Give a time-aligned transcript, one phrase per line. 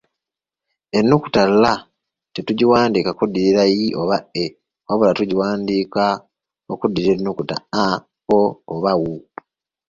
[0.97, 1.63] "Ennyukuta l
[2.33, 4.45] tetugiwandiika kuddirira nnyukuta i oba e
[4.87, 6.03] wabula tugiwandiika
[6.79, 7.85] kuddirira nnyukuta a,
[8.37, 8.41] o
[8.73, 9.11] oba u."